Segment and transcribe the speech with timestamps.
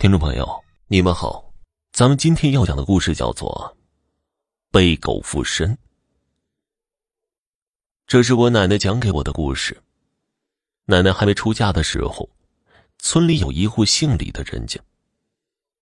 [0.00, 1.52] 听众朋友，你们好，
[1.92, 3.76] 咱们今天要讲的故事叫做
[4.72, 5.74] 《被狗附身》。
[8.06, 9.78] 这是我奶奶讲给我的故事。
[10.86, 12.26] 奶奶还没出嫁的时候，
[12.98, 14.80] 村里有一户姓李的人家，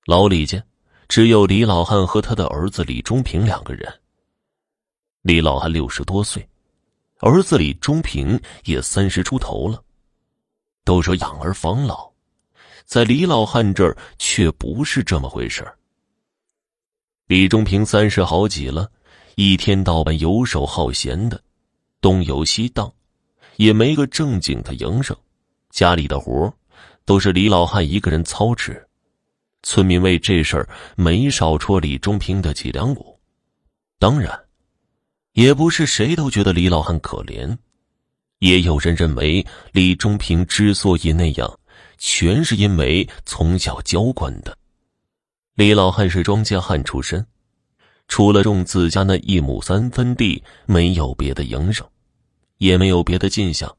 [0.05, 0.61] 老李家
[1.07, 4.01] 只有李老汉和他的儿子李忠平两个人。
[5.23, 6.45] 李老汉六十多岁，
[7.21, 9.81] 儿子李忠平也三十出头了。
[10.83, 12.13] 都说养儿防老。
[12.89, 15.63] 在李老汉这儿却不是这么回事
[17.27, 18.91] 李忠平三十好几了，
[19.35, 21.39] 一天到晚游手好闲的，
[22.01, 22.91] 东游西荡，
[23.57, 25.15] 也没个正经的营生。
[25.69, 26.51] 家里的活
[27.05, 28.83] 都是李老汉一个人操持。
[29.63, 30.67] 村民为这事儿
[30.97, 33.21] 没少戳李忠平的脊梁骨。
[33.99, 34.33] 当然，
[35.33, 37.55] 也不是谁都觉得李老汉可怜，
[38.39, 41.61] 也有人认为李忠平之所以那样。
[41.99, 44.57] 全是因为从小娇惯的。
[45.55, 47.27] 李老汉是庄稼汉出身，
[48.07, 51.87] 除了种自家那一亩三分地，没有别的营生，
[52.59, 53.77] 也没有别的进项，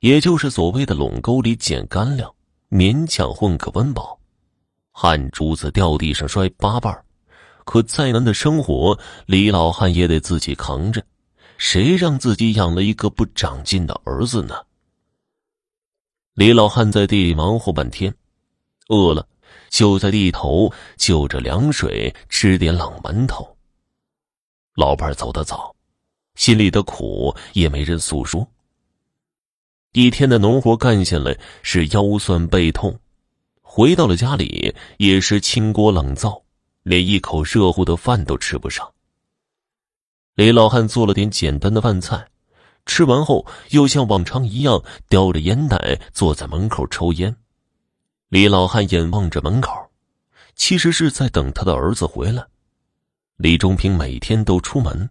[0.00, 2.34] 也就是所谓的垄沟里捡干粮，
[2.68, 4.18] 勉强混个温饱。
[4.90, 6.94] 汗珠子掉地上摔八瓣
[7.64, 11.02] 可再难的生活，李老汉也得自己扛着。
[11.58, 14.56] 谁让自己养了一个不长进的儿子呢？
[16.34, 18.14] 李老汉在地里忙活半天，
[18.88, 19.28] 饿了
[19.68, 23.54] 就在地头就着凉水吃点冷馒头。
[24.74, 25.76] 老伴走得早，
[26.34, 28.48] 心里的苦也没人诉说。
[29.92, 32.98] 一天的农活干下来是腰酸背痛，
[33.60, 36.42] 回到了家里也是清锅冷灶，
[36.82, 38.90] 连一口热乎的饭都吃不上。
[40.34, 42.26] 李老汉做了点简单的饭菜。
[42.84, 47.34] 吃完后，又像往常一样叼着烟袋坐在门口抽烟。
[48.28, 49.72] 李老汉眼望着门口，
[50.54, 52.44] 其实是在等他的儿子回来。
[53.36, 55.08] 李忠平每天都出门，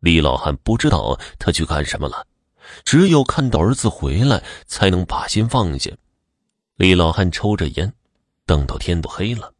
[0.00, 2.26] 李老汉不知道他去干什么了，
[2.84, 5.90] 只有看到儿子回来，才能把心放下。
[6.76, 7.92] 李老汉抽着烟，
[8.46, 9.52] 等到天都黑了，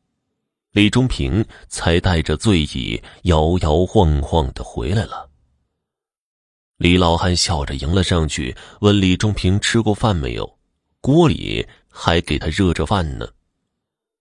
[0.73, 5.29] 李忠平才带着醉意摇摇晃晃的回来了。
[6.83, 10.59] 李老汉笑着迎了上去，问李忠平吃过饭没有，
[11.01, 13.29] 锅里还给他热着饭呢。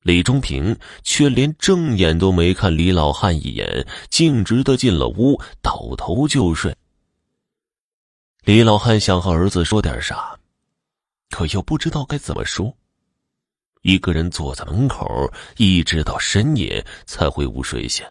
[0.04, 6.76] 李忠平却连正眼都没看李老汉一眼，径直的进了屋，倒头就睡。
[8.44, 10.38] 李老汉想和儿子说点啥，
[11.32, 12.72] 可又不知道该怎么说。
[13.82, 18.08] 一个人坐在门口，一直到深夜才会午睡下。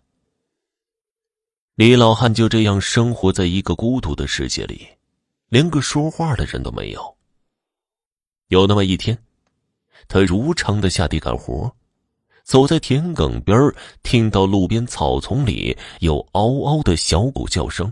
[1.81, 4.87] 李老汉就这样生活在一个孤独的世界里，
[5.49, 7.17] 连个说话的人都没有。
[8.49, 9.17] 有那么一天，
[10.07, 11.75] 他如常的下地干活，
[12.45, 13.59] 走在田埂边
[14.03, 17.91] 听到路边草丛里有嗷嗷的小狗叫声。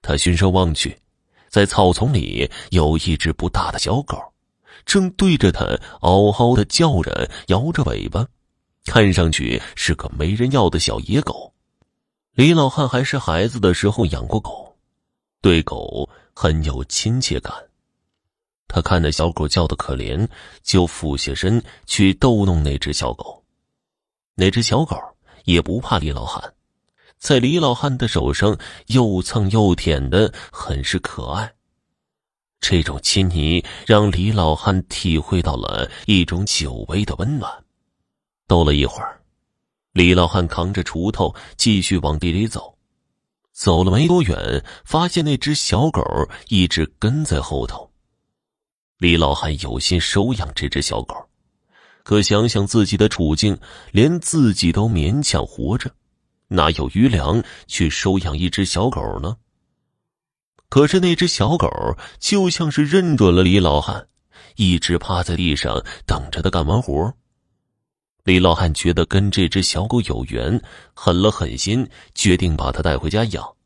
[0.00, 0.96] 他循声望去，
[1.48, 4.16] 在草丛里有一只不大的小狗，
[4.86, 5.64] 正对着他
[6.02, 8.24] 嗷嗷的叫着，摇着尾巴，
[8.84, 11.52] 看上去是个没人要的小野狗。
[12.38, 14.76] 李老汉还是孩子的时候养过狗，
[15.40, 17.52] 对狗很有亲切感。
[18.68, 20.24] 他看着小狗叫的可怜，
[20.62, 23.42] 就俯下身去逗弄那只小狗。
[24.36, 24.96] 那只小狗
[25.46, 26.54] 也不怕李老汉，
[27.18, 28.56] 在李老汉的手上
[28.86, 31.52] 又蹭又舔的，很是可爱。
[32.60, 37.52] 这种亲昵让李老汉体会到了一种久违的温暖。
[38.46, 39.17] 逗了一会儿。
[39.98, 42.78] 李老汉扛着锄头继续往地里走，
[43.52, 46.00] 走了没多远，发现那只小狗
[46.46, 47.90] 一直跟在后头。
[48.98, 51.16] 李老汉有心收养这只小狗，
[52.04, 53.58] 可想想自己的处境，
[53.90, 55.90] 连自己都勉强活着，
[56.46, 59.38] 哪有余粮去收养一只小狗呢？
[60.68, 61.68] 可是那只小狗
[62.20, 64.06] 就像是认准了李老汉，
[64.54, 67.12] 一直趴在地上等着他干完活。
[68.28, 73.56] 李老汉觉得跟这只小狗有缘，狠了狠心，决定把它带回家养。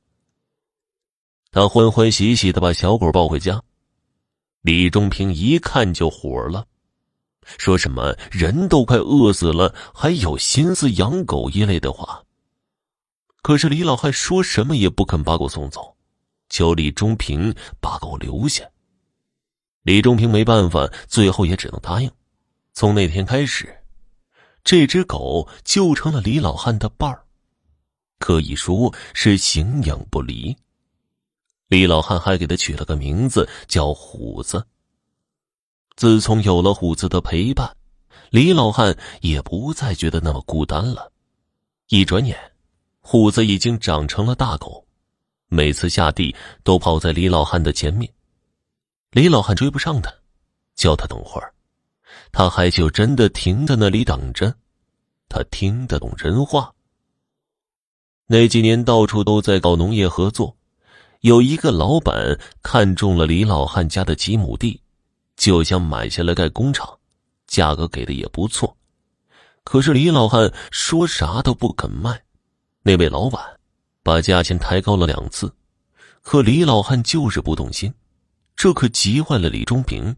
[1.51, 3.61] 他欢欢喜喜的把小狗抱回家。
[4.61, 6.65] 李忠平一看就火了，
[7.59, 12.23] 说什么人都快饿死了，还有心思养狗一类的话。
[13.43, 15.97] 可是李老汉说什么也不肯把狗送走，
[16.51, 18.63] 求李忠平把狗留下。
[19.83, 22.09] 李忠平没办法，最后也只能答应。
[22.75, 23.77] 从那天开始。
[24.65, 27.25] 这只狗就成了李老汉的伴儿，
[28.19, 30.57] 可以说是形影不离。
[31.67, 34.67] 李老汉还给他取了个名字，叫虎子。
[35.97, 37.77] 自从有了虎子的陪伴，
[38.31, 41.11] 李老汉也不再觉得那么孤单了。
[41.89, 42.39] 一转眼，
[43.01, 44.87] 虎子已经长成了大狗，
[45.49, 48.11] 每次下地都跑在李老汉的前面。
[49.11, 50.11] 李老汉追不上他，
[50.75, 51.52] 叫他等会儿，
[52.33, 54.53] 他还就真的停在那里等着。
[55.29, 56.73] 他听得懂人话。
[58.27, 60.57] 那几年到处都在搞农业合作，
[61.21, 64.81] 有一个老板看中了李老汉家的几亩地，
[65.37, 66.99] 就想买下来盖工厂，
[67.47, 68.77] 价格给的也不错。
[69.65, 72.23] 可是李老汉说啥都不肯卖，
[72.83, 73.43] 那位老板
[74.03, 75.55] 把价钱抬高了两次，
[76.23, 77.93] 可李老汉就是不动心，
[78.57, 80.17] 这可急坏了李忠平。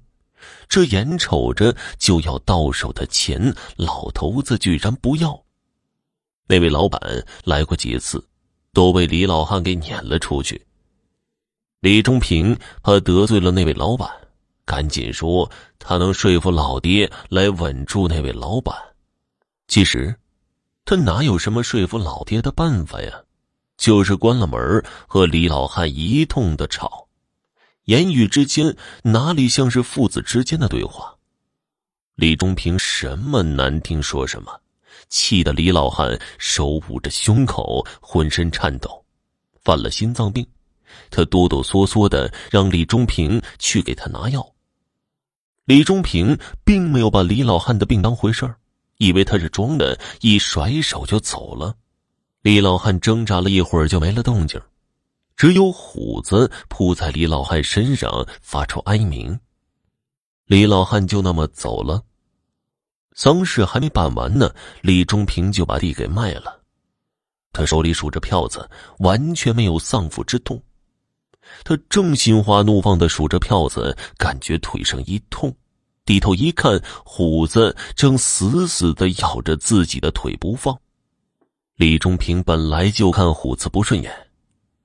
[0.69, 5.43] 这眼瞅着就要到手的钱，老头子居然不要。
[6.47, 7.01] 那位老板
[7.45, 8.27] 来过几次，
[8.73, 10.67] 都被李老汉给撵了出去。
[11.81, 14.09] 李忠平怕得罪了那位老板，
[14.65, 18.75] 赶紧说他能说服老爹来稳住那位老板。
[19.69, 20.15] 其实，
[20.85, 23.23] 他哪有什么说服老爹的办法呀？
[23.77, 27.09] 就是关了门和李老汉一通的吵。
[27.85, 31.15] 言语之间哪里像是父子之间的对话？
[32.15, 34.59] 李忠平什么难听说什么，
[35.11, 39.05] 气得李老汉手捂着胸口，浑身颤抖，
[39.63, 40.47] 犯了心脏病。
[41.11, 44.47] 他哆哆嗦嗦的让李忠平去给他拿药。
[45.67, 48.55] 李忠平并没有把李老汉的病当回事，
[48.97, 51.75] 以为他是装的，一甩手就走了。
[52.41, 54.59] 李老汉挣扎了一会儿就没了动静。
[55.37, 59.39] 只有虎子扑在李老汉身上，发出哀鸣。
[60.47, 62.03] 李老汉就那么走了。
[63.15, 66.61] 丧事还没办完呢，李忠平就把地给卖了。
[67.53, 70.61] 他手里数着票子，完全没有丧父之痛。
[71.63, 75.55] 他正心花怒放的数着票子，感觉腿上一痛，
[76.05, 80.77] 低头一看，虎子正死死的咬着自己的腿不放。
[81.77, 84.24] 李忠平本来就看虎子不顺眼。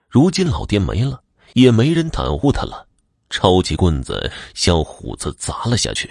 [0.10, 1.24] 如今老爹没了，
[1.54, 2.88] 也没人袒护他了，
[3.30, 6.10] 抄起棍子向虎子砸了下去。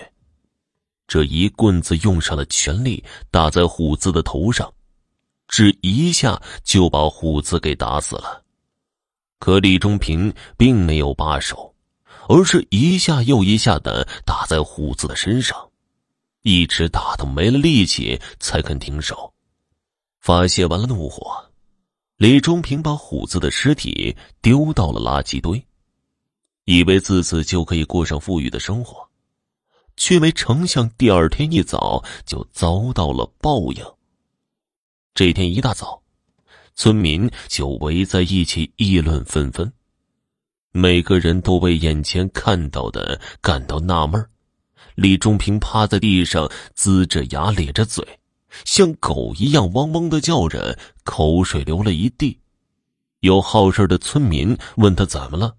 [1.09, 4.73] 这一棍子用上了全力，打在虎子的头上，
[5.49, 8.45] 只一下就把虎子给打死了。
[9.41, 11.75] 可李忠平并没有罢手，
[12.29, 15.57] 而是一下又一下的打在虎子的身上，
[16.43, 19.33] 一直打到没了力气才肯停手，
[20.21, 21.48] 发泄完了怒火。
[22.19, 25.65] 李忠平把虎子的尸体丢到了垃圾堆，
[26.65, 29.09] 以为自此就可以过上富裕的生活，
[29.97, 33.85] 却没成想第二天一早就遭到了报应。
[35.15, 36.03] 这天一大早，
[36.75, 39.73] 村民就围在一起议论纷纷，
[40.73, 44.29] 每个人都为眼前看到的感到纳闷
[44.97, 48.05] 李忠平趴在地上，龇着牙，咧着嘴。
[48.65, 52.39] 像狗一样汪汪的叫着，口水流了一地。
[53.21, 55.57] 有好事的村民问他怎么了，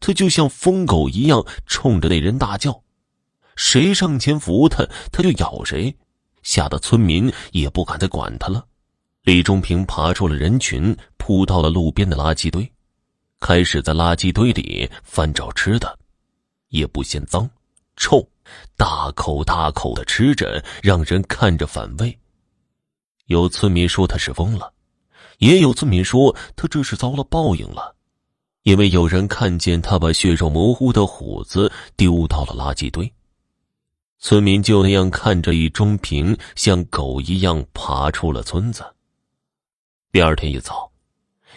[0.00, 2.82] 他就像疯狗一样冲着那人大叫，
[3.54, 5.96] 谁上前扶他，他就咬谁，
[6.42, 8.66] 吓得村民也不敢再管他了。
[9.22, 12.68] 李忠平爬出了人群，扑到了路边的垃圾堆，
[13.40, 15.98] 开始在垃圾堆里翻找吃的，
[16.68, 17.48] 也不嫌脏、
[17.98, 18.26] 臭。
[18.78, 22.18] 大口大口的吃着，让人看着反胃。
[23.26, 24.72] 有村民说他是疯了，
[25.36, 27.94] 也有村民说他这是遭了报应了，
[28.62, 33.12] 因为有人看见他把血肉模糊的虎子丢到了垃圾堆。
[34.18, 38.82] 村民就那样看着李忠平像狗一样爬出了村子。
[40.10, 40.90] 第二天一早，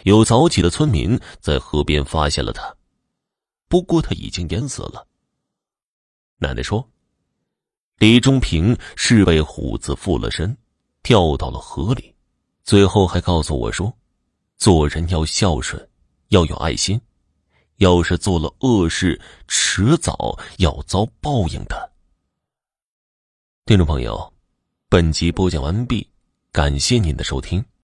[0.04, 2.76] 有早起的村民在河边发现了他，
[3.70, 5.08] 不过他已经淹死了。
[6.42, 6.90] 奶奶说
[8.00, 10.58] ：“李忠平是被虎子附了身，
[11.04, 12.16] 跳到了河里，
[12.64, 13.96] 最后还告诉我说，
[14.58, 15.88] 做人要孝顺，
[16.30, 17.00] 要有爱心，
[17.76, 21.92] 要是做了恶事，迟早要遭报应的。”
[23.68, 24.34] 听众朋友，
[24.90, 26.10] 本集播讲完毕，
[26.52, 27.64] 感谢您的收听。